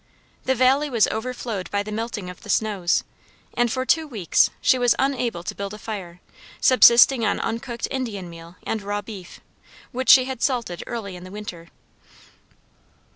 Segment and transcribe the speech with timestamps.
[0.45, 3.03] The valley was overflowed by the melting of the snows,
[3.53, 6.21] and for two weeks she was unable to build a fire,
[6.59, 9.41] subsisting on uncooked Indian meal and raw beef,
[9.91, 11.67] which she had salted early in the winter.